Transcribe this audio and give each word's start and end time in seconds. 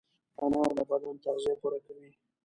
انار 0.43 0.69
د 0.77 0.79
بدن 0.91 1.15
تغذیه 1.23 1.55
پوره 1.61 1.79
کوي. 1.85 2.09